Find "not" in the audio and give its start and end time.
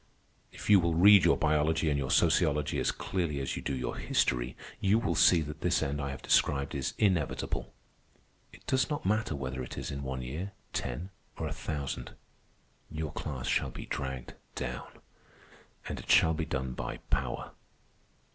8.89-9.05